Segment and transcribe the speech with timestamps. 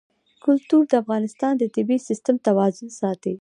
[0.43, 3.29] کلتور د افغانستان د طبعي سیسټم توازن ساتي.